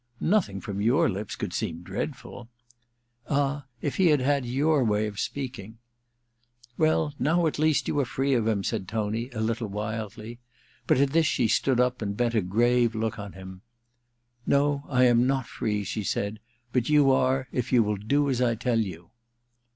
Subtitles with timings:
[0.09, 2.49] * Nothing from your lips could seem dreadful.'
[2.91, 5.77] < Ah, if he had had your way of speaking!'
[6.79, 10.39] •Well, now at least you are free of him,' said Tony, a little wildly;
[10.87, 13.61] but at this she stood up and bent a grave look on him.
[14.03, 16.37] * No, I am not free,' she said;^
[16.73, 19.11] but you are, if you will do as I tell you.'